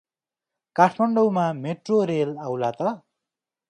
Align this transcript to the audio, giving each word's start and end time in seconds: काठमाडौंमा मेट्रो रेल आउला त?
काठमाडौंमा 0.75 1.45
मेट्रो 1.61 2.01
रेल 2.13 2.35
आउला 2.49 2.71
त? 2.81 2.93